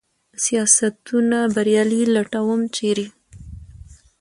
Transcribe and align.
سیاستونه 0.43 1.37
بریالي 1.55 2.01
لټوم، 2.15 2.61
چېرې؟ 2.75 3.07